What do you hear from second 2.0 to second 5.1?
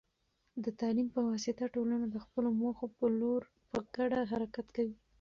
د خپلو موخو په لور په ګډه حرکت کوي.